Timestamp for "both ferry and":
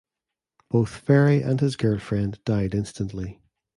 0.67-1.59